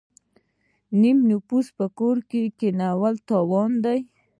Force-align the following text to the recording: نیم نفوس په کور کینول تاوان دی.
نیم 0.99 1.17
نفوس 1.29 1.67
په 1.77 1.85
کور 1.97 2.15
کینول 2.59 3.15
تاوان 3.27 3.71
دی. 3.83 3.99